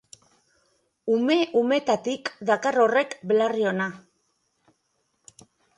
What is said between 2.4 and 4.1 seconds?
dakar horrek belarri ona.